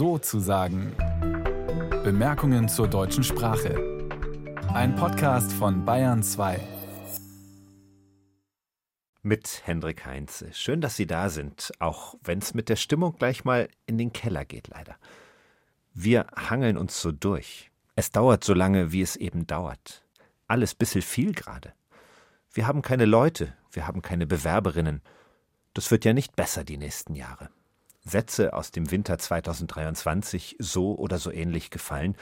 so 0.00 0.16
zu 0.16 0.40
sagen. 0.40 0.96
Bemerkungen 2.02 2.70
zur 2.70 2.88
deutschen 2.88 3.22
Sprache. 3.22 4.08
Ein 4.72 4.94
Podcast 4.96 5.52
von 5.52 5.84
Bayern 5.84 6.22
2. 6.22 6.58
Mit 9.20 9.60
Hendrik 9.66 10.06
Heinze. 10.06 10.54
Schön, 10.54 10.80
dass 10.80 10.96
Sie 10.96 11.06
da 11.06 11.28
sind, 11.28 11.72
auch 11.80 12.14
wenn 12.24 12.38
es 12.38 12.54
mit 12.54 12.70
der 12.70 12.76
Stimmung 12.76 13.16
gleich 13.18 13.44
mal 13.44 13.68
in 13.84 13.98
den 13.98 14.10
Keller 14.10 14.46
geht, 14.46 14.68
leider. 14.68 14.96
Wir 15.92 16.28
hangeln 16.34 16.78
uns 16.78 16.98
so 16.98 17.12
durch. 17.12 17.70
Es 17.94 18.10
dauert 18.10 18.42
so 18.42 18.54
lange, 18.54 18.92
wie 18.92 19.02
es 19.02 19.16
eben 19.16 19.46
dauert. 19.46 20.02
Alles 20.46 20.74
bisschen 20.74 21.02
viel 21.02 21.34
gerade. 21.34 21.74
Wir 22.54 22.66
haben 22.66 22.80
keine 22.80 23.04
Leute, 23.04 23.52
wir 23.70 23.86
haben 23.86 24.00
keine 24.00 24.26
Bewerberinnen. 24.26 25.02
Das 25.74 25.90
wird 25.90 26.06
ja 26.06 26.14
nicht 26.14 26.36
besser 26.36 26.64
die 26.64 26.78
nächsten 26.78 27.14
Jahre. 27.14 27.50
Sätze 28.04 28.54
aus 28.54 28.70
dem 28.70 28.90
Winter 28.90 29.18
2023 29.18 30.56
so 30.58 30.96
oder 30.96 31.18
so 31.18 31.30
ähnlich 31.30 31.70
gefallen 31.70 32.16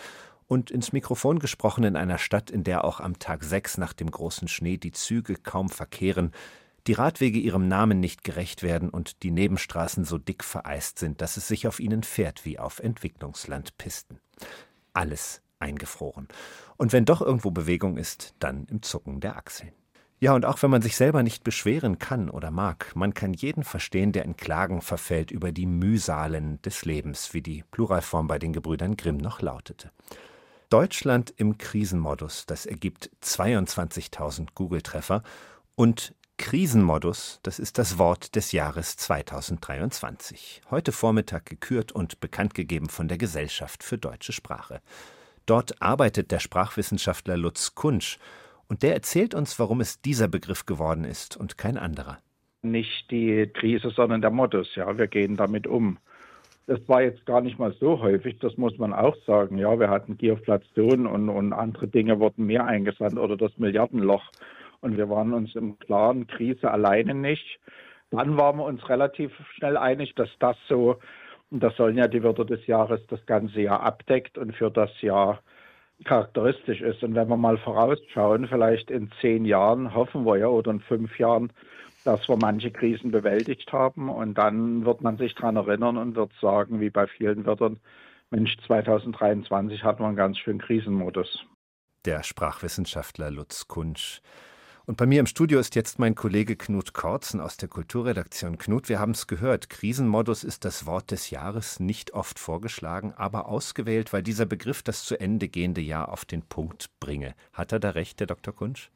und 0.47 0.71
ins 0.71 0.93
Mikrofon 0.93 1.39
gesprochen 1.39 1.85
in 1.85 1.97
einer 1.97 2.19
Stadt, 2.19 2.51
in 2.51 2.65
der 2.65 2.85
auch 2.85 3.01
am 3.01 3.19
Tag 3.19 3.45
6 3.45 3.79
nach 3.79 3.93
dem 3.93 4.11
großen 4.11 4.49
Schnee 4.49 4.79
die 4.79 4.93
Züge 4.93 5.37
kaum 5.37 5.69
verkehren, 5.69 6.33
die 6.87 6.95
Radwege 6.95 7.39
ihrem 7.39 7.69
Namen 7.69 8.01
nicht 8.01 8.25
gerecht 8.25 8.63
werden 8.63 8.89
und 8.89 9.23
die 9.23 9.31
Nebenstraßen 9.31 10.05
so 10.05 10.17
dick 10.17 10.43
vereist 10.43 10.99
sind, 10.99 11.21
dass 11.21 11.37
es 11.37 11.47
sich 11.47 11.69
auf 11.69 11.81
ihnen 11.81 12.03
fährt 12.03 12.47
wie 12.47 12.59
auf 12.59 12.79
Entwicklungslandpisten. 12.79 14.21
Alles 14.95 15.43
eingefroren. 15.59 16.29
Und 16.77 16.93
wenn 16.93 17.05
doch 17.05 17.21
irgendwo 17.21 17.51
Bewegung 17.51 17.99
ist, 17.99 18.35
dann 18.39 18.65
im 18.71 18.83
Zucken 18.83 19.21
der 19.21 19.37
Achseln. 19.37 19.73
Ja, 20.21 20.35
und 20.35 20.45
auch 20.45 20.61
wenn 20.63 20.71
man 20.71 20.83
sich 20.83 20.97
selber 20.97 21.23
nicht 21.23 21.45
beschweren 21.45 21.99
kann 22.01 22.29
oder 22.29 22.51
mag, 22.51 22.97
man 22.97 23.15
kann 23.15 23.35
jeden 23.35 23.63
verstehen, 23.63 24.11
der 24.11 24.25
in 24.25 24.37
Klagen 24.37 24.83
verfällt 24.83 25.31
über 25.31 25.53
die 25.53 25.67
Mühsalen 25.67 26.61
des 26.63 26.85
Lebens, 26.85 27.35
wie 27.35 27.43
die 27.43 27.63
Pluralform 27.71 28.27
bei 28.27 28.41
den 28.41 28.53
Gebrüdern 28.53 28.97
Grimm 28.97 29.19
noch 29.19 29.41
lautete. 29.41 29.93
Deutschland 30.71 31.33
im 31.37 31.57
Krisenmodus, 31.57 32.47
das 32.47 32.67
ergibt 32.67 33.11
22.000 33.23 34.49
Google-Treffer 34.55 35.23
und 35.77 36.15
Krisenmodus, 36.37 37.39
das 37.43 37.59
ist 37.61 37.79
das 37.79 37.97
Wort 37.99 38.35
des 38.35 38.53
Jahres 38.53 38.97
2023. 38.97 40.63
Heute 40.71 40.93
Vormittag 40.93 41.47
gekürt 41.47 41.93
und 41.93 42.21
bekannt 42.21 42.55
gegeben 42.55 42.89
von 42.89 43.09
der 43.09 43.19
Gesellschaft 43.19 43.83
für 43.83 43.99
deutsche 43.99 44.33
Sprache. 44.33 44.81
Dort 45.47 45.81
arbeitet 45.81 46.31
der 46.33 46.41
Sprachwissenschaftler 46.41 47.37
Lutz 47.37 47.75
Kunsch 47.75 48.19
und 48.69 48.83
der 48.83 48.95
erzählt 48.95 49.35
uns, 49.35 49.59
warum 49.59 49.81
es 49.81 50.01
dieser 50.01 50.29
Begriff 50.29 50.67
geworden 50.67 51.05
ist 51.05 51.37
und 51.37 51.59
kein 51.59 51.77
anderer. 51.77 52.19
Nicht 52.63 53.11
die 53.11 53.47
Krise, 53.47 53.91
sondern 53.91 54.21
der 54.21 54.31
Modus. 54.31 54.75
Ja, 54.75 54.99
wir 54.99 55.07
gehen 55.07 55.37
damit 55.37 55.67
um. 55.67 55.99
Das 56.67 56.87
war 56.87 57.01
jetzt 57.01 57.25
gar 57.25 57.41
nicht 57.41 57.59
mal 57.59 57.73
so 57.81 58.01
häufig, 58.01 58.39
das 58.41 58.59
muss 58.59 58.77
man 58.77 58.93
auch 58.93 59.17
sagen. 59.27 59.57
Ja, 59.57 59.81
wir 59.81 59.89
hatten 59.89 60.19
Gioflation 60.19 61.07
und, 61.07 61.31
und 61.31 61.55
andere 61.55 61.89
Dinge 61.89 62.21
wurden 62.21 62.45
mehr 62.45 62.67
eingesandt 62.67 63.19
oder 63.19 63.39
das 63.39 63.57
Milliardenloch. 63.57 64.25
Und 64.81 64.97
wir 64.99 65.09
waren 65.09 65.33
uns 65.33 65.55
im 65.55 65.79
Klaren, 65.79 66.27
Krise 66.27 66.71
alleine 66.71 67.15
nicht. 67.15 67.59
Dann 68.11 68.37
waren 68.37 68.59
wir 68.59 68.65
uns 68.65 68.87
relativ 68.89 69.33
schnell 69.55 69.77
einig, 69.77 70.15
dass 70.15 70.29
das 70.41 70.57
so, 70.69 70.99
und 71.51 71.63
das 71.63 71.75
sollen 71.77 71.97
ja 71.97 72.07
die 72.07 72.23
Wörter 72.23 72.45
des 72.45 72.67
Jahres 72.67 73.01
das 73.09 73.25
ganze 73.25 73.63
Jahr 73.63 73.83
abdeckt 73.83 74.37
und 74.37 74.55
für 74.55 74.71
das 74.71 74.91
Jahr 75.01 75.43
charakteristisch 76.05 76.81
ist. 76.81 77.03
Und 77.03 77.15
wenn 77.15 77.29
wir 77.29 77.37
mal 77.37 77.59
vorausschauen, 77.59 78.47
vielleicht 78.49 78.91
in 78.91 79.11
zehn 79.21 79.45
Jahren, 79.45 79.95
hoffen 79.95 80.25
wir 80.25 80.37
ja, 80.39 80.47
oder 80.47 80.71
in 80.71 80.81
fünf 80.81 81.19
Jahren, 81.19 81.53
dass 82.05 82.29
wir 82.29 82.37
manche 82.37 82.71
Krisen 82.71 83.11
bewältigt 83.11 83.73
haben. 83.73 84.09
Und 84.09 84.35
dann 84.35 84.85
wird 84.85 85.03
man 85.03 85.17
sich 85.17 85.35
daran 85.35 85.57
erinnern 85.57 85.97
und 85.97 86.17
wird 86.17 86.33
sagen, 86.41 86.81
wie 86.81 86.91
bei 86.91 87.07
vielen 87.07 87.45
Wörtern, 87.47 87.81
Mensch, 88.31 88.57
2023 88.67 89.83
hatten 89.83 90.03
wir 90.03 90.09
einen 90.09 90.17
ganz 90.17 90.39
schönen 90.39 90.61
Krisenmodus. 90.61 91.47
Der 92.05 92.23
Sprachwissenschaftler 92.23 93.31
Lutz 93.31 93.69
Kunsch. 93.69 94.21
Und 94.89 94.97
bei 94.97 95.05
mir 95.05 95.21
im 95.21 95.27
Studio 95.27 95.61
ist 95.61 95.75
jetzt 95.75 95.99
mein 95.99 96.15
Kollege 96.15 96.57
Knut 96.57 96.95
Korzen 96.95 97.43
aus 97.43 97.59
der 97.59 97.69
Kulturredaktion. 97.69 98.57
Knut, 98.57 98.89
wir 98.89 98.99
haben 98.99 99.11
es 99.11 99.27
gehört, 99.27 99.69
Krisenmodus 99.69 100.45
ist 100.45 100.65
das 100.65 100.87
Wort 100.87 101.11
des 101.11 101.29
Jahres, 101.29 101.79
nicht 101.79 102.15
oft 102.15 102.39
vorgeschlagen, 102.39 103.13
aber 103.15 103.49
ausgewählt, 103.49 104.15
weil 104.15 104.23
dieser 104.23 104.47
Begriff 104.47 104.83
das 104.83 105.05
zu 105.05 105.21
Ende 105.21 105.51
gehende 105.51 105.83
Jahr 105.83 106.09
auf 106.09 106.25
den 106.25 106.41
Punkt 106.41 106.89
bringe. 107.01 107.35
Hat 107.53 107.73
er 107.73 107.81
da 107.81 107.91
recht, 107.91 108.19
der 108.19 108.29
Dr. 108.29 108.55
Kunsch? 108.55 108.91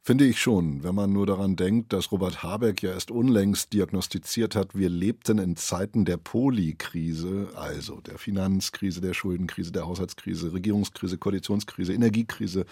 Finde 0.00 0.24
ich 0.24 0.40
schon, 0.40 0.82
wenn 0.82 0.94
man 0.94 1.12
nur 1.12 1.26
daran 1.26 1.56
denkt, 1.56 1.92
dass 1.92 2.10
Robert 2.10 2.42
Habeck 2.42 2.82
ja 2.82 2.92
erst 2.92 3.10
unlängst 3.10 3.74
diagnostiziert 3.74 4.56
hat, 4.56 4.74
wir 4.74 4.88
lebten 4.88 5.36
in 5.36 5.56
Zeiten 5.56 6.06
der 6.06 6.16
Polikrise, 6.16 7.48
also 7.54 8.00
der 8.00 8.16
Finanzkrise, 8.16 9.02
der 9.02 9.12
Schuldenkrise, 9.12 9.72
der 9.72 9.86
Haushaltskrise, 9.86 10.54
Regierungskrise, 10.54 11.18
Koalitionskrise, 11.18 11.92
Energiekrise, 11.92 12.64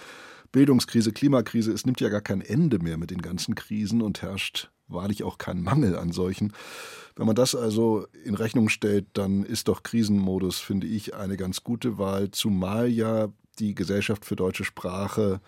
Bildungskrise, 0.56 1.12
Klimakrise. 1.12 1.70
Es 1.70 1.84
nimmt 1.84 2.00
ja 2.00 2.08
gar 2.08 2.22
kein 2.22 2.40
Ende 2.40 2.78
mehr 2.78 2.96
mit 2.96 3.10
den 3.10 3.20
ganzen 3.20 3.54
Krisen 3.54 4.00
und 4.00 4.22
herrscht 4.22 4.70
wahrlich 4.88 5.22
auch 5.22 5.36
kein 5.36 5.60
Mangel 5.60 5.94
an 5.98 6.12
solchen. 6.12 6.54
Wenn 7.14 7.26
man 7.26 7.36
das 7.36 7.54
also 7.54 8.06
in 8.24 8.34
Rechnung 8.34 8.70
stellt, 8.70 9.04
dann 9.12 9.44
ist 9.44 9.68
doch 9.68 9.82
Krisenmodus, 9.82 10.58
finde 10.58 10.86
ich, 10.86 11.14
eine 11.14 11.36
ganz 11.36 11.62
gute 11.62 11.98
Wahl, 11.98 12.30
zumal 12.30 12.88
ja 12.88 13.28
die 13.58 13.74
Gesellschaft 13.74 14.24
für 14.24 14.34
deutsche 14.34 14.64
Sprache 14.64 15.42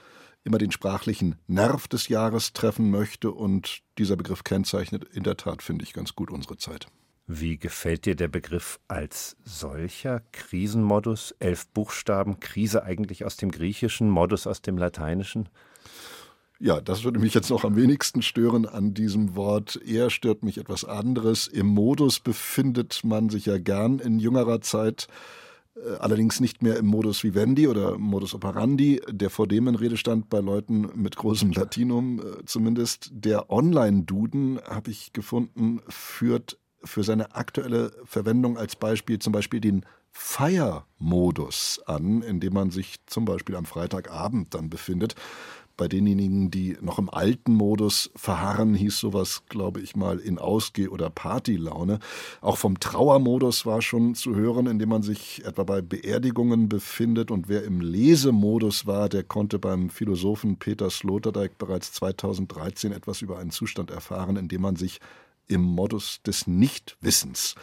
immer 0.45 0.59
den 0.59 0.73
sprachlichen 0.73 1.37
Nerv 1.47 1.89
des 1.89 2.09
Jahres 2.09 2.53
treffen 2.53 2.91
möchte 2.91 3.31
und 3.31 3.81
dieser 3.97 4.17
Begriff 4.17 4.45
kennzeichnet 4.45 5.05
in 5.05 5.23
der 5.23 5.39
Tat, 5.39 5.63
finde 5.63 5.85
ich, 5.85 5.95
ganz 5.95 6.17
gut 6.17 6.31
unsere 6.31 6.59
Zeit. 6.59 6.87
Wie 7.31 7.59
gefällt 7.59 8.07
dir 8.07 8.17
der 8.17 8.29
Begriff 8.29 8.81
als 8.89 9.37
solcher? 9.45 10.23
Krisenmodus, 10.33 11.35
elf 11.39 11.69
Buchstaben, 11.69 12.41
Krise 12.41 12.85
eigentlich 12.85 13.27
aus 13.27 13.37
dem 13.37 13.51
Griechischen, 13.51 14.09
Modus 14.09 14.47
aus 14.47 14.63
dem 14.63 14.79
Lateinischen? 14.79 15.51
Ja, 16.59 16.81
das 16.81 17.05
würde 17.05 17.19
mich 17.19 17.35
jetzt 17.35 17.51
noch 17.51 17.65
am 17.65 17.77
wenigsten 17.77 18.23
stören 18.23 18.65
an 18.65 18.95
diesem 18.95 19.37
Wort. 19.37 19.79
Eher 19.87 20.09
stört 20.09 20.43
mich 20.43 20.57
etwas 20.57 20.87
anderes. 20.87 21.47
Im 21.49 21.67
Modus 21.67 22.19
befindet 22.19 23.05
man 23.05 23.29
sich 23.29 23.45
ja 23.45 23.59
gern 23.59 23.99
in 23.99 24.19
jüngerer 24.19 24.63
Zeit. 24.63 25.07
Äh, 25.77 25.97
allerdings 25.99 26.41
nicht 26.41 26.63
mehr 26.63 26.79
im 26.79 26.87
Modus 26.87 27.23
vivendi 27.23 27.69
oder 27.69 27.99
Modus 27.99 28.35
operandi, 28.35 29.03
der 29.07 29.29
vor 29.29 29.47
dem 29.47 29.69
in 29.69 29.75
Rede 29.75 29.99
stand 29.99 30.31
bei 30.31 30.41
Leuten 30.41 30.89
mit 30.95 31.17
großem 31.17 31.53
Latinum 31.53 32.21
äh, 32.21 32.45
zumindest. 32.47 33.11
Der 33.13 33.51
Online-Duden, 33.51 34.61
habe 34.67 34.91
ich 34.91 35.13
gefunden, 35.13 35.83
führt 35.89 36.57
für 36.85 37.03
seine 37.03 37.35
aktuelle 37.35 37.93
Verwendung 38.05 38.57
als 38.57 38.77
Beispiel 38.77 39.19
zum 39.19 39.33
Beispiel 39.33 39.61
den 39.61 39.85
Feiermodus 40.11 41.81
an, 41.87 42.23
in 42.23 42.41
dem 42.41 42.55
man 42.55 42.71
sich 42.71 42.97
zum 43.07 43.25
Beispiel 43.25 43.57
am 43.57 43.67
Freitagabend 43.67 44.55
dann 44.55 44.71
befindet. 44.71 45.15
Bei 45.77 45.87
denjenigen, 45.87 46.51
die 46.51 46.77
noch 46.81 46.99
im 46.99 47.09
alten 47.09 47.55
Modus 47.55 48.11
verharren, 48.17 48.75
hieß 48.75 48.99
sowas, 48.99 49.45
glaube 49.49 49.81
ich 49.81 49.95
mal, 49.95 50.19
in 50.19 50.41
Ausgeh- 50.41 50.89
oder 50.89 51.09
Partylaune. 51.09 52.01
Auch 52.41 52.59
vom 52.59 52.81
Trauermodus 52.81 53.65
war 53.65 53.81
schon 53.81 54.17
zu 54.17 54.35
hören, 54.35 54.67
indem 54.67 54.89
man 54.89 55.03
sich 55.03 55.45
etwa 55.45 55.63
bei 55.63 55.81
Beerdigungen 55.81 56.69
befindet. 56.69 57.31
Und 57.31 57.49
wer 57.49 57.63
im 57.63 57.81
Lesemodus 57.81 58.89
war, 58.89 59.09
der 59.09 59.23
konnte 59.23 59.61
beim 59.61 59.89
Philosophen 59.89 60.57
Peter 60.57 60.91
Sloterdijk 60.91 61.59
bereits 61.59 61.93
2013 61.93 62.91
etwas 62.91 63.23
über 63.23 63.39
einen 63.39 63.53
Zustand 63.53 63.93
erfahren, 63.93 64.35
in 64.35 64.49
dem 64.49 64.63
man 64.63 64.75
sich 64.75 64.99
im 65.49 65.63
Modus 65.63 66.21
des 66.23 66.47
Nichtwissens 66.47 67.55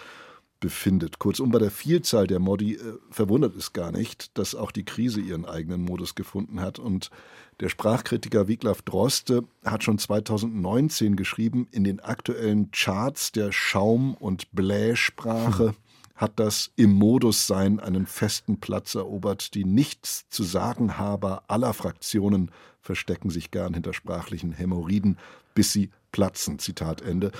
befindet. 0.59 1.19
Kurzum, 1.19 1.51
bei 1.51 1.59
der 1.59 1.72
Vielzahl 1.72 2.28
der 2.28 2.40
Modi 2.40 2.75
äh, 2.75 2.97
verwundert 3.12 3.56
es 3.56 3.73
gar 3.73 3.91
nicht, 3.91 4.35
dass 4.38 4.56
auch 4.56 4.72
die 4.72 4.85
Krise 4.85 5.22
ihren 5.22 5.46
eigenen 5.46 5.81
Modus 5.81 6.16
gefunden 6.16 6.59
hat. 6.62 6.79
Und 6.79 7.12
der 7.59 7.69
Sprachkritiker 7.69 8.47
Wiglaf 8.47 8.81
Droste 8.81 9.44
hat 9.63 9.84
schon 9.84 10.00
2019 10.00 11.16
geschrieben, 11.16 11.68
in 11.72 11.84
den 11.84 12.00
aktuellen 12.00 12.72
Charts 12.72 13.31
der 13.31 13.51
Schaum- 13.51 14.16
und 14.16 14.52
Blähsprache 14.53 15.67
hm. 15.67 15.76
hat 16.16 16.40
das 16.40 16.72
im 16.76 16.93
Modus 16.93 17.47
sein 17.47 17.79
einen 17.79 18.08
festen 18.08 18.59
Platz 18.59 18.96
erobert. 18.96 19.53
Die 19.53 19.66
nichts 19.66 20.26
zu 20.29 20.43
sagen 20.43 20.97
Haber 20.97 21.43
aller 21.47 21.73
Fraktionen 21.73 22.49
verstecken 22.82 23.29
sich 23.29 23.52
gern 23.52 23.73
hinter 23.73 23.93
sprachlichen 23.93 24.52
Hämorrhoiden, 24.52 25.17
bis 25.53 25.72
sie 25.73 25.91
platzen. 26.11 26.59
Zitat 26.59 27.02
Ende. 27.02 27.32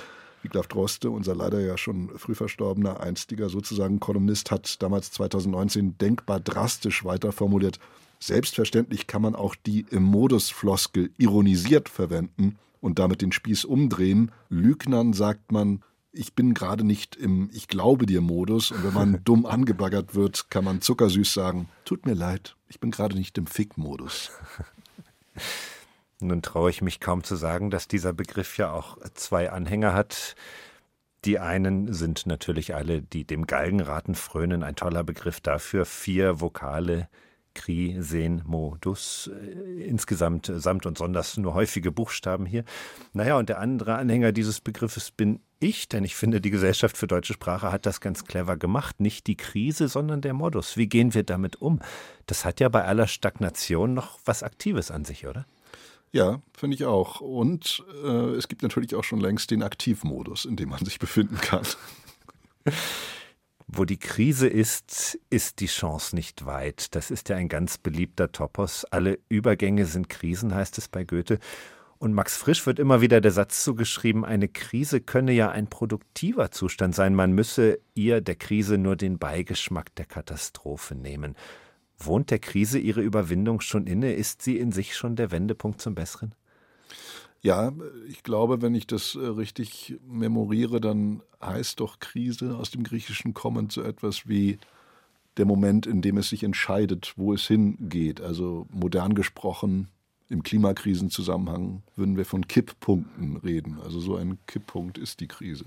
Wiglaf 0.46 0.68
Droste, 0.68 1.10
unser 1.10 1.34
leider 1.34 1.60
ja 1.60 1.76
schon 1.76 2.10
früh 2.16 2.36
verstorbener 2.36 3.00
einstiger 3.00 3.48
sozusagen 3.48 3.98
Kolumnist, 3.98 4.52
hat 4.52 4.80
damals 4.80 5.10
2019 5.10 5.98
denkbar 5.98 6.38
drastisch 6.38 7.04
weiter 7.04 7.32
formuliert. 7.32 7.80
Selbstverständlich 8.20 9.08
kann 9.08 9.22
man 9.22 9.34
auch 9.34 9.56
die 9.56 9.86
im 9.90 10.04
Modus 10.04 10.50
Floskel 10.50 11.10
ironisiert 11.18 11.88
verwenden 11.88 12.58
und 12.80 13.00
damit 13.00 13.22
den 13.22 13.32
Spieß 13.32 13.64
umdrehen. 13.64 14.30
Lügnern 14.48 15.12
sagt 15.12 15.50
man, 15.50 15.82
ich 16.12 16.34
bin 16.34 16.54
gerade 16.54 16.84
nicht 16.84 17.16
im 17.16 17.50
Ich 17.52 17.66
glaube 17.66 18.06
dir 18.06 18.20
Modus 18.20 18.70
und 18.70 18.84
wenn 18.84 18.94
man 18.94 19.20
dumm 19.24 19.46
angebaggert 19.46 20.14
wird, 20.14 20.48
kann 20.48 20.64
man 20.64 20.80
zuckersüß 20.80 21.34
sagen, 21.34 21.68
tut 21.84 22.06
mir 22.06 22.14
leid, 22.14 22.54
ich 22.68 22.78
bin 22.78 22.92
gerade 22.92 23.16
nicht 23.16 23.36
im 23.36 23.48
Fick-Modus. 23.48 24.30
Nun 26.20 26.40
traue 26.40 26.70
ich 26.70 26.80
mich 26.80 27.00
kaum 27.00 27.24
zu 27.24 27.36
sagen, 27.36 27.70
dass 27.70 27.88
dieser 27.88 28.12
Begriff 28.12 28.56
ja 28.56 28.72
auch 28.72 28.96
zwei 29.14 29.50
Anhänger 29.50 29.92
hat. 29.92 30.34
Die 31.26 31.38
einen 31.38 31.92
sind 31.92 32.26
natürlich 32.26 32.74
alle, 32.74 33.02
die 33.02 33.24
dem 33.24 33.46
Galgenraten 33.46 34.14
frönen, 34.14 34.62
ein 34.62 34.76
toller 34.76 35.04
Begriff 35.04 35.40
dafür. 35.40 35.84
Vier 35.84 36.40
Vokale, 36.40 37.08
Kri, 37.56 37.96
Sen, 37.98 38.42
Mo. 38.46 38.78
Äh, 38.84 39.82
insgesamt 39.84 40.50
samt 40.54 40.86
und 40.86 40.96
sonders 40.96 41.36
nur 41.36 41.54
häufige 41.54 41.90
Buchstaben 41.90 42.46
hier. 42.46 42.64
Naja, 43.12 43.36
und 43.36 43.48
der 43.48 43.58
andere 43.58 43.96
Anhänger 43.96 44.32
dieses 44.32 44.60
Begriffes 44.60 45.10
bin 45.10 45.40
ich, 45.58 45.88
denn 45.88 46.04
ich 46.04 46.14
finde, 46.14 46.40
die 46.40 46.50
Gesellschaft 46.50 46.96
für 46.96 47.06
deutsche 47.06 47.32
Sprache 47.32 47.72
hat 47.72 47.86
das 47.86 48.00
ganz 48.00 48.24
clever 48.24 48.56
gemacht. 48.56 49.00
Nicht 49.00 49.26
die 49.26 49.36
Krise, 49.36 49.88
sondern 49.88 50.20
der 50.20 50.34
Modus. 50.34 50.76
Wie 50.76 50.86
gehen 50.86 51.12
wir 51.12 51.24
damit 51.24 51.56
um? 51.56 51.80
Das 52.26 52.44
hat 52.44 52.60
ja 52.60 52.68
bei 52.68 52.84
aller 52.84 53.06
Stagnation 53.06 53.94
noch 53.94 54.18
was 54.24 54.42
Aktives 54.42 54.90
an 54.90 55.04
sich, 55.04 55.26
oder? 55.26 55.44
Ja, 56.12 56.40
finde 56.56 56.76
ich 56.76 56.84
auch. 56.84 57.20
Und 57.20 57.84
äh, 58.02 58.34
es 58.36 58.48
gibt 58.48 58.62
natürlich 58.62 58.94
auch 58.94 59.04
schon 59.04 59.20
längst 59.20 59.50
den 59.50 59.62
Aktivmodus, 59.62 60.44
in 60.44 60.56
dem 60.56 60.70
man 60.70 60.84
sich 60.84 60.98
befinden 60.98 61.36
kann. 61.36 61.66
Wo 63.68 63.84
die 63.84 63.98
Krise 63.98 64.46
ist, 64.46 65.18
ist 65.28 65.58
die 65.60 65.66
Chance 65.66 66.14
nicht 66.14 66.46
weit. 66.46 66.94
Das 66.94 67.10
ist 67.10 67.28
ja 67.28 67.36
ein 67.36 67.48
ganz 67.48 67.78
beliebter 67.78 68.30
Topos. 68.30 68.84
Alle 68.84 69.18
Übergänge 69.28 69.86
sind 69.86 70.08
Krisen, 70.08 70.54
heißt 70.54 70.78
es 70.78 70.88
bei 70.88 71.04
Goethe. 71.04 71.40
Und 71.98 72.12
Max 72.12 72.36
Frisch 72.36 72.64
wird 72.66 72.78
immer 72.78 73.00
wieder 73.00 73.20
der 73.20 73.32
Satz 73.32 73.64
zugeschrieben, 73.64 74.24
eine 74.24 74.48
Krise 74.48 75.00
könne 75.00 75.32
ja 75.32 75.50
ein 75.50 75.66
produktiver 75.66 76.50
Zustand 76.50 76.94
sein. 76.94 77.14
Man 77.14 77.32
müsse 77.32 77.80
ihr 77.94 78.20
der 78.20 78.36
Krise 78.36 78.76
nur 78.78 78.96
den 78.96 79.18
Beigeschmack 79.18 79.94
der 79.94 80.04
Katastrophe 80.04 80.94
nehmen. 80.94 81.34
Wohnt 81.98 82.30
der 82.30 82.38
Krise 82.38 82.78
ihre 82.78 83.02
Überwindung 83.02 83.60
schon 83.60 83.86
inne? 83.86 84.12
Ist 84.12 84.42
sie 84.42 84.58
in 84.58 84.72
sich 84.72 84.96
schon 84.96 85.16
der 85.16 85.30
Wendepunkt 85.30 85.80
zum 85.80 85.94
Besseren? 85.94 86.34
Ja, 87.42 87.72
ich 88.08 88.22
glaube, 88.22 88.60
wenn 88.60 88.74
ich 88.74 88.86
das 88.86 89.14
äh, 89.14 89.24
richtig 89.24 89.98
memoriere, 90.06 90.80
dann 90.80 91.22
heißt 91.40 91.80
doch 91.80 92.00
Krise 92.00 92.56
aus 92.56 92.70
dem 92.70 92.82
Griechischen 92.82 93.34
kommend 93.34 93.72
so 93.72 93.82
etwas 93.82 94.28
wie 94.28 94.58
der 95.36 95.44
Moment, 95.44 95.86
in 95.86 96.02
dem 96.02 96.16
es 96.16 96.30
sich 96.30 96.42
entscheidet, 96.42 97.12
wo 97.16 97.32
es 97.32 97.46
hingeht. 97.46 98.20
Also 98.20 98.66
modern 98.70 99.14
gesprochen, 99.14 99.88
im 100.28 100.42
Klimakrisenzusammenhang 100.42 101.82
würden 101.94 102.16
wir 102.16 102.24
von 102.24 102.48
Kipppunkten 102.48 103.36
reden. 103.36 103.78
Also 103.80 104.00
so 104.00 104.16
ein 104.16 104.38
Kipppunkt 104.46 104.98
ist 104.98 105.20
die 105.20 105.28
Krise. 105.28 105.66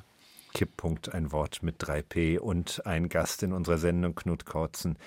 Kipppunkt, 0.54 1.14
ein 1.14 1.32
Wort 1.32 1.62
mit 1.62 1.82
3P 1.82 2.40
und 2.40 2.86
ein 2.86 3.08
Gast 3.08 3.44
in 3.44 3.54
unserer 3.54 3.78
Sendung, 3.78 4.16
Knut 4.16 4.46
Kortzen, 4.46 4.98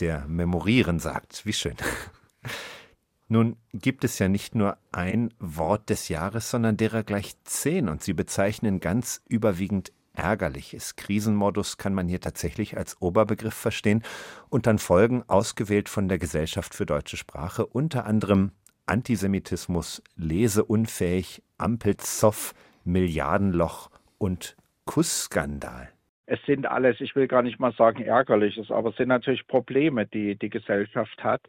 der 0.00 0.26
Memorieren 0.26 0.98
sagt. 0.98 1.46
Wie 1.46 1.52
schön. 1.52 1.76
Nun 3.28 3.56
gibt 3.72 4.04
es 4.04 4.18
ja 4.18 4.28
nicht 4.28 4.54
nur 4.54 4.76
ein 4.92 5.34
Wort 5.40 5.90
des 5.90 6.08
Jahres, 6.08 6.50
sondern 6.50 6.76
derer 6.76 7.02
gleich 7.02 7.34
zehn, 7.44 7.88
und 7.88 8.02
sie 8.02 8.12
bezeichnen 8.12 8.78
ganz 8.78 9.22
überwiegend 9.28 9.92
Ärgerliches. 10.12 10.96
Krisenmodus 10.96 11.76
kann 11.76 11.92
man 11.94 12.08
hier 12.08 12.20
tatsächlich 12.20 12.76
als 12.76 13.00
Oberbegriff 13.00 13.54
verstehen 13.54 14.02
und 14.48 14.66
dann 14.66 14.78
folgen 14.78 15.22
ausgewählt 15.26 15.88
von 15.88 16.08
der 16.08 16.18
Gesellschaft 16.18 16.74
für 16.74 16.86
deutsche 16.86 17.16
Sprache 17.16 17.66
unter 17.66 18.06
anderem 18.06 18.52
Antisemitismus, 18.86 20.02
leseunfähig, 20.14 21.42
Ampelzoff, 21.58 22.54
Milliardenloch 22.84 23.90
und 24.18 24.56
Kussskandal. 24.84 25.90
Es 26.26 26.40
sind 26.46 26.66
alles, 26.66 27.00
ich 27.00 27.14
will 27.14 27.28
gar 27.28 27.42
nicht 27.42 27.60
mal 27.60 27.72
sagen 27.72 28.02
ärgerliches, 28.02 28.70
aber 28.70 28.90
es 28.90 28.96
sind 28.96 29.08
natürlich 29.08 29.46
Probleme, 29.46 30.06
die 30.06 30.36
die 30.36 30.50
Gesellschaft 30.50 31.22
hat. 31.22 31.42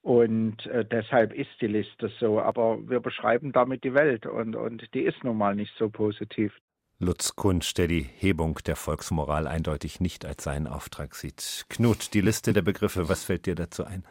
Und 0.00 0.64
äh, 0.66 0.84
deshalb 0.84 1.34
ist 1.34 1.50
die 1.60 1.66
Liste 1.66 2.10
so. 2.20 2.40
Aber 2.40 2.78
wir 2.88 3.00
beschreiben 3.00 3.52
damit 3.52 3.84
die 3.84 3.92
Welt 3.92 4.24
und, 4.24 4.54
und 4.54 4.94
die 4.94 5.02
ist 5.02 5.22
nun 5.24 5.36
mal 5.36 5.54
nicht 5.54 5.74
so 5.76 5.90
positiv. 5.90 6.52
Lutz 6.98 7.36
Kunsch, 7.36 7.74
der 7.74 7.88
die 7.88 8.02
Hebung 8.02 8.58
der 8.64 8.76
Volksmoral 8.76 9.46
eindeutig 9.46 10.00
nicht 10.00 10.24
als 10.24 10.44
seinen 10.44 10.66
Auftrag 10.66 11.14
sieht. 11.14 11.66
Knut, 11.68 12.14
die 12.14 12.22
Liste 12.22 12.54
der 12.54 12.62
Begriffe, 12.62 13.08
was 13.08 13.24
fällt 13.24 13.44
dir 13.44 13.54
dazu 13.54 13.84
ein? 13.84 14.04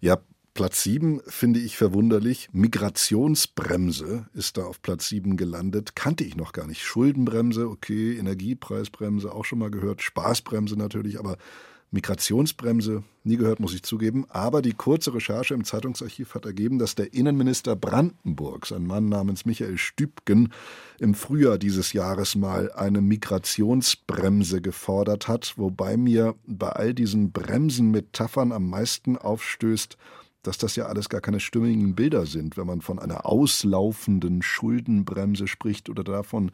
Ja, 0.00 0.18
Platz 0.54 0.82
7 0.82 1.20
finde 1.26 1.60
ich 1.60 1.76
verwunderlich. 1.76 2.48
Migrationsbremse 2.52 4.26
ist 4.34 4.56
da 4.56 4.64
auf 4.64 4.82
Platz 4.82 5.08
7 5.08 5.36
gelandet. 5.36 5.94
Kannte 5.94 6.24
ich 6.24 6.36
noch 6.36 6.52
gar 6.52 6.66
nicht. 6.66 6.82
Schuldenbremse, 6.82 7.68
okay. 7.68 8.16
Energiepreisbremse 8.16 9.32
auch 9.32 9.44
schon 9.44 9.60
mal 9.60 9.70
gehört. 9.70 10.02
Spaßbremse 10.02 10.76
natürlich, 10.76 11.18
aber 11.18 11.36
Migrationsbremse 11.92 13.02
nie 13.24 13.36
gehört, 13.36 13.58
muss 13.58 13.74
ich 13.74 13.82
zugeben. 13.82 14.24
Aber 14.28 14.62
die 14.62 14.72
kurze 14.72 15.12
Recherche 15.12 15.54
im 15.54 15.64
Zeitungsarchiv 15.64 16.34
hat 16.34 16.46
ergeben, 16.46 16.78
dass 16.78 16.94
der 16.94 17.12
Innenminister 17.12 17.74
Brandenburgs, 17.74 18.72
ein 18.72 18.86
Mann 18.86 19.08
namens 19.08 19.44
Michael 19.44 19.76
Stübgen, 19.76 20.52
im 20.98 21.14
Frühjahr 21.14 21.58
dieses 21.58 21.92
Jahres 21.92 22.36
mal 22.36 22.70
eine 22.72 23.00
Migrationsbremse 23.00 24.60
gefordert 24.60 25.26
hat, 25.26 25.54
wobei 25.56 25.96
mir 25.96 26.36
bei 26.46 26.68
all 26.68 26.94
diesen 26.94 27.32
Bremsen-Metaphern 27.32 28.52
am 28.52 28.70
meisten 28.70 29.16
aufstößt, 29.16 29.96
dass 30.42 30.58
das 30.58 30.76
ja 30.76 30.86
alles 30.86 31.08
gar 31.08 31.20
keine 31.20 31.40
stimmigen 31.40 31.94
Bilder 31.94 32.24
sind, 32.24 32.56
wenn 32.56 32.66
man 32.66 32.80
von 32.80 32.98
einer 32.98 33.26
auslaufenden 33.26 34.42
Schuldenbremse 34.42 35.46
spricht 35.46 35.90
oder 35.90 36.02
davon, 36.02 36.50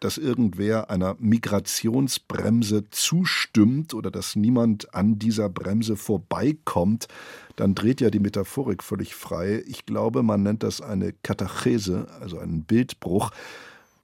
dass 0.00 0.18
irgendwer 0.18 0.90
einer 0.90 1.16
Migrationsbremse 1.18 2.90
zustimmt 2.90 3.94
oder 3.94 4.10
dass 4.10 4.36
niemand 4.36 4.94
an 4.94 5.18
dieser 5.18 5.48
Bremse 5.48 5.96
vorbeikommt, 5.96 7.08
dann 7.56 7.74
dreht 7.74 8.00
ja 8.00 8.10
die 8.10 8.20
Metaphorik 8.20 8.82
völlig 8.82 9.14
frei. 9.14 9.62
Ich 9.66 9.86
glaube, 9.86 10.22
man 10.22 10.42
nennt 10.42 10.62
das 10.62 10.80
eine 10.80 11.12
Katachese, 11.22 12.06
also 12.20 12.38
einen 12.38 12.62
Bildbruch. 12.62 13.30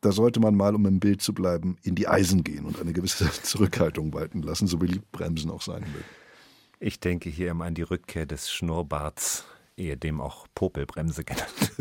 Da 0.00 0.12
sollte 0.12 0.40
man 0.40 0.54
mal, 0.54 0.74
um 0.74 0.84
im 0.86 1.00
Bild 1.00 1.22
zu 1.22 1.32
bleiben, 1.32 1.76
in 1.82 1.94
die 1.94 2.08
Eisen 2.08 2.44
gehen 2.44 2.66
und 2.66 2.80
eine 2.80 2.92
gewisse 2.92 3.30
Zurückhaltung 3.42 4.12
walten 4.12 4.42
lassen, 4.42 4.66
so 4.66 4.78
beliebt 4.78 5.10
Bremsen 5.12 5.50
auch 5.50 5.62
sein 5.62 5.80
mögen. 5.82 6.23
Ich 6.86 7.00
denke 7.00 7.30
hier 7.30 7.50
immer 7.50 7.64
an 7.64 7.72
die 7.72 7.80
Rückkehr 7.80 8.26
des 8.26 8.52
Schnurrbarts, 8.52 9.46
ehedem 9.74 10.20
auch 10.20 10.46
Popelbremse 10.54 11.24
genannt. 11.24 11.72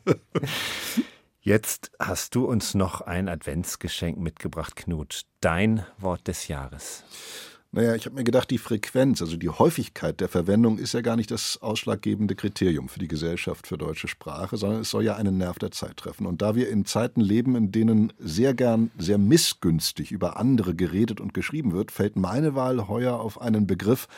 Jetzt 1.42 1.90
hast 1.98 2.34
du 2.34 2.46
uns 2.46 2.72
noch 2.72 3.02
ein 3.02 3.28
Adventsgeschenk 3.28 4.16
mitgebracht, 4.16 4.74
Knut. 4.74 5.26
Dein 5.42 5.84
Wort 5.98 6.28
des 6.28 6.48
Jahres. 6.48 7.04
Naja, 7.70 7.94
ich 7.94 8.06
habe 8.06 8.16
mir 8.16 8.24
gedacht, 8.24 8.50
die 8.50 8.56
Frequenz, 8.56 9.20
also 9.20 9.36
die 9.36 9.50
Häufigkeit 9.50 10.20
der 10.20 10.28
Verwendung 10.28 10.78
ist 10.78 10.94
ja 10.94 11.02
gar 11.02 11.16
nicht 11.16 11.30
das 11.30 11.60
ausschlaggebende 11.60 12.34
Kriterium 12.34 12.88
für 12.88 12.98
die 12.98 13.08
Gesellschaft 13.08 13.66
für 13.66 13.76
deutsche 13.76 14.08
Sprache, 14.08 14.56
sondern 14.56 14.80
es 14.80 14.90
soll 14.90 15.04
ja 15.04 15.16
einen 15.16 15.36
Nerv 15.36 15.58
der 15.58 15.70
Zeit 15.70 15.98
treffen. 15.98 16.26
Und 16.26 16.40
da 16.40 16.54
wir 16.54 16.70
in 16.70 16.86
Zeiten 16.86 17.20
leben, 17.20 17.56
in 17.56 17.70
denen 17.70 18.14
sehr 18.18 18.54
gern 18.54 18.90
sehr 18.96 19.18
missgünstig 19.18 20.12
über 20.12 20.38
andere 20.38 20.74
geredet 20.74 21.20
und 21.20 21.34
geschrieben 21.34 21.72
wird, 21.72 21.92
fällt 21.92 22.16
meine 22.16 22.54
Wahl 22.54 22.88
heuer 22.88 23.20
auf 23.20 23.38
einen 23.38 23.66
Begriff, 23.66 24.08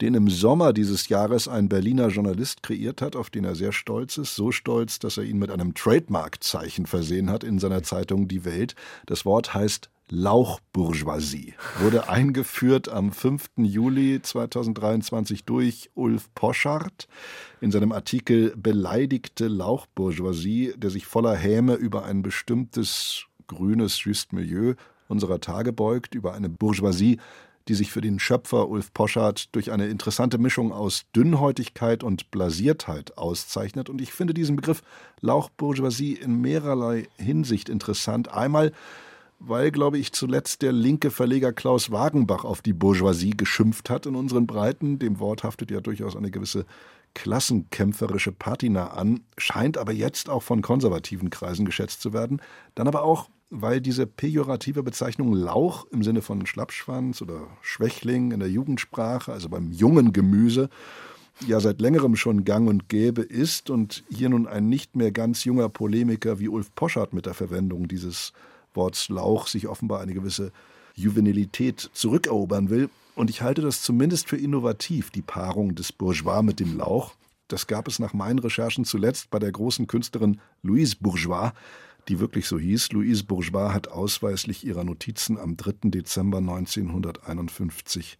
den 0.00 0.14
im 0.14 0.28
Sommer 0.28 0.72
dieses 0.72 1.08
Jahres 1.08 1.46
ein 1.46 1.68
Berliner 1.68 2.08
Journalist 2.08 2.64
kreiert 2.64 3.00
hat, 3.00 3.14
auf 3.14 3.30
den 3.30 3.44
er 3.44 3.54
sehr 3.54 3.72
stolz 3.72 4.18
ist. 4.18 4.34
So 4.34 4.50
stolz, 4.50 4.98
dass 4.98 5.18
er 5.18 5.24
ihn 5.24 5.38
mit 5.38 5.52
einem 5.52 5.74
Trademark-Zeichen 5.74 6.86
versehen 6.86 7.30
hat 7.30 7.44
in 7.44 7.60
seiner 7.60 7.84
Zeitung 7.84 8.26
Die 8.26 8.44
Welt. 8.44 8.74
Das 9.06 9.24
Wort 9.24 9.54
heißt 9.54 9.88
Lauchbourgeoisie 10.10 11.54
wurde 11.80 12.08
eingeführt 12.08 12.88
am 12.88 13.12
5. 13.12 13.50
Juli 13.56 14.22
2023 14.22 15.44
durch 15.44 15.90
Ulf 15.94 16.32
Poschardt 16.34 17.08
in 17.60 17.70
seinem 17.70 17.92
Artikel 17.92 18.54
Beleidigte 18.56 19.48
Lauchbourgeoisie, 19.48 20.72
der 20.76 20.88
sich 20.90 21.04
voller 21.04 21.36
Häme 21.36 21.74
über 21.74 22.04
ein 22.04 22.22
bestimmtes 22.22 23.26
grünes 23.48 24.02
Just 24.02 24.32
Milieu 24.32 24.74
unserer 25.08 25.40
Tage 25.40 25.72
beugt, 25.72 26.14
über 26.14 26.34
eine 26.34 26.48
Bourgeoisie, 26.48 27.18
die 27.68 27.74
sich 27.74 27.92
für 27.92 28.00
den 28.00 28.18
Schöpfer 28.18 28.68
Ulf 28.68 28.94
Poschardt 28.94 29.54
durch 29.54 29.70
eine 29.72 29.88
interessante 29.88 30.38
Mischung 30.38 30.72
aus 30.72 31.04
Dünnhäutigkeit 31.14 32.02
und 32.02 32.30
Blasiertheit 32.30 33.18
auszeichnet. 33.18 33.90
Und 33.90 34.00
ich 34.00 34.12
finde 34.14 34.32
diesen 34.32 34.56
Begriff 34.56 34.82
Lauchbourgeoisie 35.20 36.14
in 36.14 36.40
mehrerlei 36.40 37.08
Hinsicht 37.18 37.68
interessant. 37.68 38.32
Einmal 38.32 38.72
weil, 39.38 39.70
glaube 39.70 39.98
ich, 39.98 40.12
zuletzt 40.12 40.62
der 40.62 40.72
linke 40.72 41.10
Verleger 41.10 41.52
Klaus 41.52 41.90
Wagenbach 41.90 42.44
auf 42.44 42.60
die 42.60 42.72
Bourgeoisie 42.72 43.30
geschimpft 43.30 43.88
hat 43.88 44.06
in 44.06 44.16
unseren 44.16 44.46
Breiten. 44.46 44.98
Dem 44.98 45.20
Wort 45.20 45.44
haftet 45.44 45.70
ja 45.70 45.80
durchaus 45.80 46.16
eine 46.16 46.30
gewisse 46.30 46.66
klassenkämpferische 47.14 48.32
Patina 48.32 48.88
an, 48.88 49.20
scheint 49.36 49.78
aber 49.78 49.92
jetzt 49.92 50.28
auch 50.28 50.42
von 50.42 50.62
konservativen 50.62 51.30
Kreisen 51.30 51.64
geschätzt 51.64 52.00
zu 52.00 52.12
werden. 52.12 52.42
Dann 52.74 52.88
aber 52.88 53.02
auch, 53.02 53.28
weil 53.50 53.80
diese 53.80 54.06
pejorative 54.06 54.82
Bezeichnung 54.82 55.32
Lauch 55.32 55.86
im 55.90 56.02
Sinne 56.02 56.20
von 56.22 56.44
Schlappschwanz 56.46 57.22
oder 57.22 57.46
Schwächling 57.62 58.32
in 58.32 58.40
der 58.40 58.50
Jugendsprache, 58.50 59.32
also 59.32 59.48
beim 59.48 59.70
jungen 59.70 60.12
Gemüse, 60.12 60.68
ja 61.46 61.60
seit 61.60 61.80
längerem 61.80 62.16
schon 62.16 62.44
gang 62.44 62.68
und 62.68 62.88
gäbe 62.88 63.22
ist 63.22 63.70
und 63.70 64.04
hier 64.10 64.28
nun 64.28 64.46
ein 64.46 64.68
nicht 64.68 64.96
mehr 64.96 65.12
ganz 65.12 65.44
junger 65.44 65.68
Polemiker 65.68 66.40
wie 66.40 66.48
Ulf 66.48 66.74
Poschardt 66.74 67.12
mit 67.12 67.26
der 67.26 67.34
Verwendung 67.34 67.88
dieses 67.88 68.32
Lauch 69.08 69.46
sich 69.46 69.68
offenbar 69.68 70.00
eine 70.00 70.14
gewisse 70.14 70.52
Juvenilität 70.94 71.90
zurückerobern 71.92 72.70
will. 72.70 72.90
Und 73.14 73.30
ich 73.30 73.42
halte 73.42 73.62
das 73.62 73.82
zumindest 73.82 74.28
für 74.28 74.36
innovativ, 74.36 75.10
die 75.10 75.22
Paarung 75.22 75.74
des 75.74 75.92
Bourgeois 75.92 76.42
mit 76.42 76.60
dem 76.60 76.78
Lauch. 76.78 77.14
Das 77.48 77.66
gab 77.66 77.88
es 77.88 77.98
nach 77.98 78.12
meinen 78.12 78.38
Recherchen 78.38 78.84
zuletzt 78.84 79.30
bei 79.30 79.38
der 79.38 79.52
großen 79.52 79.86
Künstlerin 79.86 80.40
Louise 80.62 80.96
Bourgeois, 81.00 81.52
die 82.08 82.20
wirklich 82.20 82.46
so 82.46 82.58
hieß. 82.58 82.92
Louise 82.92 83.24
Bourgeois 83.24 83.72
hat 83.72 83.88
ausweislich 83.88 84.64
ihrer 84.64 84.84
Notizen 84.84 85.38
am 85.38 85.56
3. 85.56 85.90
Dezember 85.90 86.38
1951 86.38 88.18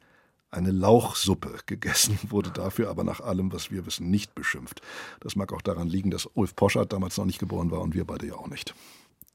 eine 0.51 0.71
Lauchsuppe 0.71 1.59
gegessen, 1.67 2.19
wurde 2.29 2.51
dafür 2.51 2.89
aber 2.91 3.05
nach 3.05 3.21
allem, 3.21 3.53
was 3.53 3.71
wir 3.71 3.87
wissen, 3.87 4.11
nicht 4.11 4.35
beschimpft. 4.35 4.81
Das 5.21 5.37
mag 5.37 5.53
auch 5.53 5.63
daran 5.63 5.89
liegen, 5.89 6.11
dass 6.11 6.29
Ulf 6.35 6.57
Poschardt 6.57 6.93
damals 6.93 7.17
noch 7.19 7.27
nicht 7.27 7.39
geboren 7.39 7.71
war 7.71 7.81
und 7.81 7.95
wir 7.95 8.05
beide 8.05 8.27
ja 8.27 8.35
auch 8.35 8.49
nicht. 8.49 8.75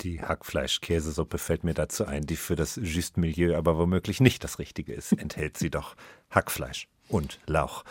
Die 0.01 0.21
Hackfleisch-Käsesuppe 0.21 1.37
fällt 1.37 1.63
mir 1.63 1.73
dazu 1.73 2.05
ein, 2.05 2.25
die 2.25 2.35
für 2.35 2.55
das 2.55 2.75
Just 2.81 3.17
Milieu 3.17 3.55
aber 3.57 3.77
womöglich 3.77 4.19
nicht 4.19 4.43
das 4.43 4.59
Richtige 4.59 4.93
ist. 4.93 5.13
Enthält 5.13 5.57
sie 5.57 5.69
doch 5.69 5.95
Hackfleisch 6.29 6.87
und 7.07 7.39
Lauch. 7.45 7.83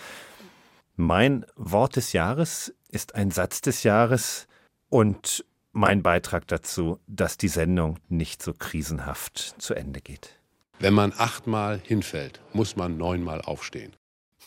Mein 0.96 1.46
Wort 1.56 1.96
des 1.96 2.12
Jahres 2.12 2.74
ist 2.88 3.14
ein 3.14 3.30
Satz 3.30 3.62
des 3.62 3.82
Jahres 3.82 4.46
und 4.88 5.44
mein 5.72 6.02
Beitrag 6.02 6.46
dazu, 6.48 7.00
dass 7.06 7.38
die 7.38 7.48
Sendung 7.48 7.98
nicht 8.08 8.42
so 8.42 8.52
krisenhaft 8.52 9.54
zu 9.58 9.74
Ende 9.74 10.02
geht. 10.02 10.38
Wenn 10.78 10.92
man 10.92 11.14
achtmal 11.16 11.80
hinfällt, 11.82 12.40
muss 12.52 12.76
man 12.76 12.98
neunmal 12.98 13.40
aufstehen. 13.40 13.96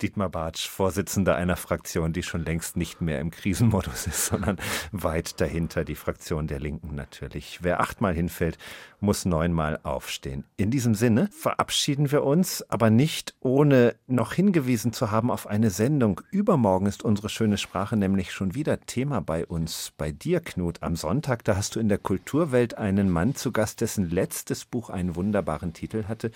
Dietmar 0.02 0.30
Bartsch, 0.30 0.68
Vorsitzender 0.68 1.36
einer 1.36 1.56
Fraktion, 1.56 2.12
die 2.12 2.24
schon 2.24 2.44
längst 2.44 2.75
nicht 2.75 3.02
mehr 3.02 3.20
im 3.20 3.32
Krisenmodus 3.32 4.08
ist, 4.08 4.25
sondern 4.25 4.58
weit 4.92 5.40
dahinter, 5.40 5.86
die 5.86 5.96
Fraktion 5.96 6.48
der 6.48 6.60
Linken 6.60 6.96
natürlich. 6.96 7.60
Wer 7.62 7.80
achtmal 7.80 8.14
hinfällt, 8.14 8.58
muss 9.00 9.25
neunmal 9.25 9.80
aufstehen. 9.84 10.44
In 10.58 10.72
diesem 10.72 10.96
Sinne 10.96 11.30
verabschieden 11.32 12.12
wir 12.12 12.24
uns, 12.24 12.64
aber 12.70 12.90
nicht 12.90 13.36
ohne 13.40 13.96
noch 14.08 14.34
hingewiesen 14.34 14.94
zu 14.94 15.12
haben 15.12 15.32
auf 15.32 15.48
eine 15.48 15.70
Sendung. 15.70 16.22
Übermorgen 16.32 16.88
ist 16.88 17.04
unsere 17.04 17.30
schöne 17.30 17.58
Sprache 17.58 17.96
nämlich 17.96 18.32
schon 18.32 18.56
wieder 18.56 18.82
Thema 18.82 19.22
bei 19.22 19.46
uns, 19.46 19.94
bei 19.98 20.12
dir, 20.12 20.40
Knut. 20.42 20.84
Am 20.84 20.96
Sonntag, 20.96 21.44
da 21.46 21.56
hast 21.56 21.75
du 21.75 21.80
in 21.80 21.90
der 21.90 22.00
Kulturwelt 22.00 22.78
einen 22.78 23.10
Mann 23.10 23.36
zu 23.36 23.52
Gast, 23.52 23.82
dessen 23.82 24.10
letztes 24.10 24.66
Buch 24.66 24.90
einen 24.90 25.16
wunderbaren 25.16 25.74
Titel 25.74 26.06
hatte. 26.08 26.32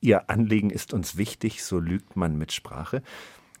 Ihr 0.00 0.30
Anliegen 0.30 0.70
ist 0.70 0.92
uns 0.92 1.16
wichtig, 1.16 1.64
so 1.64 1.78
lügt 1.78 2.16
man 2.16 2.36
mit 2.36 2.52
Sprache. 2.52 3.02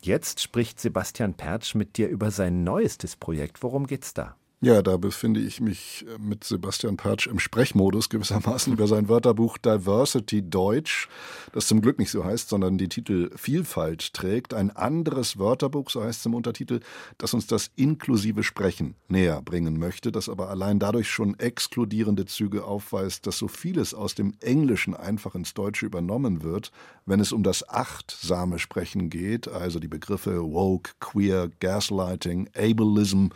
Jetzt 0.00 0.40
spricht 0.40 0.78
Sebastian 0.78 1.34
Pertsch 1.34 1.74
mit 1.74 1.96
dir 1.96 2.08
über 2.08 2.30
sein 2.30 2.62
neuestes 2.62 3.16
Projekt. 3.16 3.62
Worum 3.62 3.86
geht's 3.86 4.14
da? 4.14 4.36
Ja, 4.60 4.82
da 4.82 4.96
befinde 4.96 5.38
ich 5.38 5.60
mich 5.60 6.04
äh, 6.08 6.18
mit 6.18 6.42
Sebastian 6.42 6.96
Pertsch 6.96 7.28
im 7.28 7.38
Sprechmodus 7.38 8.08
gewissermaßen 8.08 8.72
über 8.72 8.88
sein 8.88 9.08
Wörterbuch 9.08 9.56
Diversity 9.56 10.42
Deutsch, 10.42 11.08
das 11.52 11.68
zum 11.68 11.80
Glück 11.80 12.00
nicht 12.00 12.10
so 12.10 12.24
heißt, 12.24 12.48
sondern 12.48 12.76
die 12.76 12.88
Titel 12.88 13.30
Vielfalt 13.36 14.12
trägt. 14.14 14.54
Ein 14.54 14.74
anderes 14.74 15.38
Wörterbuch, 15.38 15.90
so 15.90 16.02
heißt 16.02 16.18
es 16.18 16.26
im 16.26 16.34
Untertitel, 16.34 16.80
das 17.18 17.34
uns 17.34 17.46
das 17.46 17.70
inklusive 17.76 18.42
Sprechen 18.42 18.96
näher 19.06 19.40
bringen 19.42 19.78
möchte, 19.78 20.10
das 20.10 20.28
aber 20.28 20.50
allein 20.50 20.80
dadurch 20.80 21.08
schon 21.08 21.38
exkludierende 21.38 22.26
Züge 22.26 22.64
aufweist, 22.64 23.28
dass 23.28 23.38
so 23.38 23.46
vieles 23.46 23.94
aus 23.94 24.16
dem 24.16 24.34
Englischen 24.40 24.92
einfach 24.94 25.36
ins 25.36 25.54
Deutsche 25.54 25.86
übernommen 25.86 26.42
wird, 26.42 26.72
wenn 27.06 27.20
es 27.20 27.30
um 27.30 27.44
das 27.44 27.68
achtsame 27.68 28.58
Sprechen 28.58 29.08
geht, 29.08 29.46
also 29.46 29.78
die 29.78 29.86
Begriffe 29.86 30.42
woke, 30.42 30.90
queer, 30.98 31.48
gaslighting, 31.60 32.50
ableism, 32.56 33.28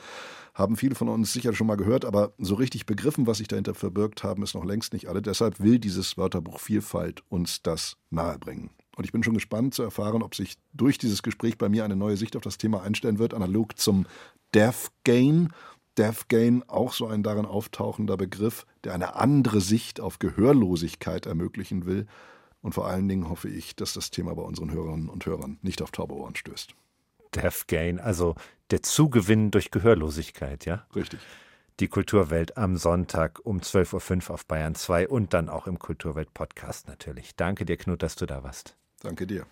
haben 0.63 0.77
viele 0.77 0.95
von 0.95 1.09
uns 1.09 1.33
sicher 1.33 1.53
schon 1.53 1.67
mal 1.67 1.77
gehört, 1.77 2.05
aber 2.05 2.33
so 2.39 2.55
richtig 2.55 2.87
begriffen, 2.87 3.27
was 3.27 3.39
sich 3.39 3.49
dahinter 3.49 3.75
verbirgt 3.75 4.25
haben, 4.25 4.43
ist 4.43 4.55
noch 4.55 4.65
längst 4.65 4.93
nicht 4.93 5.09
alle. 5.09 5.21
Deshalb 5.21 5.61
will 5.61 5.79
dieses 5.79 6.17
Wörterbuch 6.17 6.61
Vielfalt 6.61 7.23
uns 7.29 7.63
das 7.63 7.97
nahebringen. 8.11 8.71
Und 8.97 9.05
ich 9.05 9.13
bin 9.13 9.23
schon 9.23 9.35
gespannt 9.35 9.75
zu 9.75 9.83
erfahren, 9.83 10.23
ob 10.23 10.35
sich 10.35 10.57
durch 10.73 10.99
dieses 10.99 11.23
Gespräch 11.23 11.59
bei 11.59 11.69
mir 11.69 11.85
eine 11.85 11.97
neue 11.97 12.17
Sicht 12.17 12.37
auf 12.37 12.43
das 12.43 12.59
Thema 12.59 12.83
einstellen 12.83 13.19
wird, 13.19 13.35
analog 13.35 13.79
zum 13.79 14.07
Deaf 14.55 14.91
Gain. 15.05 15.53
Deaf 15.99 16.29
Gain, 16.29 16.63
auch 16.69 16.93
so 16.93 17.07
ein 17.07 17.23
darin 17.23 17.45
auftauchender 17.45 18.17
Begriff, 18.17 18.65
der 18.85 18.95
eine 18.95 19.17
andere 19.17 19.61
Sicht 19.61 20.01
auf 20.01 20.19
Gehörlosigkeit 20.19 21.27
ermöglichen 21.27 21.87
will. 21.87 22.07
Und 22.61 22.75
vor 22.75 22.87
allen 22.87 23.09
Dingen 23.09 23.29
hoffe 23.29 23.49
ich, 23.49 23.77
dass 23.77 23.93
das 23.93 24.11
Thema 24.11 24.35
bei 24.35 24.43
unseren 24.43 24.71
Hörerinnen 24.71 25.09
und 25.09 25.27
Hörern 25.27 25.59
nicht 25.63 25.83
auf 25.83 25.91
taube 25.91 26.15
Ohren 26.15 26.37
stößt. 26.37 26.75
Deaf 27.35 27.67
Gain, 27.67 27.99
also 28.01 28.35
der 28.71 28.83
Zugewinn 28.83 29.51
durch 29.51 29.71
Gehörlosigkeit, 29.71 30.65
ja? 30.65 30.87
Richtig. 30.95 31.21
Die 31.81 31.89
Kulturwelt 31.89 32.57
am 32.57 32.77
Sonntag 32.77 33.41
um 33.45 33.61
12.05 33.61 34.29
Uhr 34.29 34.35
auf 34.35 34.47
Bayern 34.47 34.75
2 34.75 35.09
und 35.09 35.35
dann 35.35 35.49
auch 35.49 35.67
im 35.67 35.79
Kulturwelt 35.79 36.33
Podcast 36.35 36.87
natürlich. 36.87 37.35
Danke 37.35 37.65
dir, 37.65 37.77
Knut, 37.77 38.03
dass 38.03 38.15
du 38.15 38.27
da 38.27 38.43
warst. 38.43 38.77
Danke 39.01 39.27
dir. 39.27 39.47